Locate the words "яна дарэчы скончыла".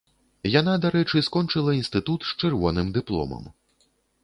0.59-1.75